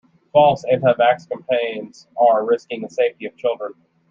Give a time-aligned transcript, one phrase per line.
[0.33, 3.73] False anti-vax campaigns are risking the safety of children.